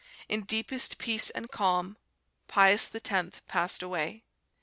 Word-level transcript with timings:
in 0.27 0.41
deepest 0.41 0.97
peace 0.97 1.29
and 1.29 1.51
calm, 1.51 1.95
Pius 2.47 2.89
X 2.95 3.41
passed 3.45 3.83
away. 3.83 4.23